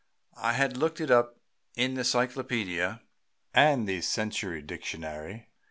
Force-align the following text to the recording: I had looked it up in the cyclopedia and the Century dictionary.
I 0.41 0.53
had 0.53 0.77
looked 0.77 0.99
it 0.99 1.11
up 1.11 1.37
in 1.75 1.93
the 1.93 2.03
cyclopedia 2.03 3.03
and 3.53 3.87
the 3.87 4.01
Century 4.01 4.63
dictionary. 4.63 5.49